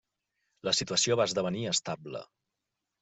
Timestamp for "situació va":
0.79-1.27